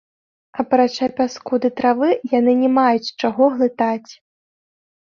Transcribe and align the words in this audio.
Апрача 0.63 1.09
пяску 1.19 1.61
ды 1.65 1.69
травы, 1.81 2.09
яны 2.39 2.51
не 2.65 2.73
маюць 2.79 3.13
чаго 3.21 3.43
глытаць. 3.57 4.11